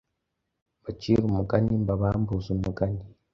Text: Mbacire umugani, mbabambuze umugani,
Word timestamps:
Mbacire 0.79 1.21
umugani, 1.25 1.69
mbabambuze 1.83 2.47
umugani, 2.57 3.01